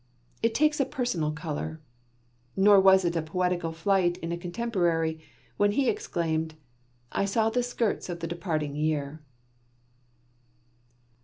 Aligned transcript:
It 0.41 0.55
takes 0.55 0.79
a 0.79 0.85
personal 0.85 1.29
colour, 1.31 1.79
nor 2.57 2.79
was 2.81 3.05
it 3.05 3.15
a 3.15 3.21
poetical 3.21 3.71
flight 3.71 4.17
in 4.17 4.31
a 4.31 4.35
contemporary, 4.35 5.21
when 5.57 5.73
he 5.73 5.87
exclaimed: 5.91 6.55
'I 7.11 7.25
saw 7.25 7.49
the 7.51 7.61
skirts 7.61 8.09
of 8.09 8.19
the 8.19 8.25
departing 8.25 8.75
year!'" 8.75 9.21